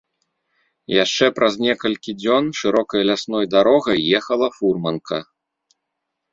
Яшчэ 1.03 1.25
праз 1.39 1.53
некалькі 1.65 2.15
дзён 2.23 2.49
шырокай 2.61 3.01
лясной 3.11 3.45
дарогай 3.55 3.97
ехала 4.23 4.47
фурманка. 4.59 5.17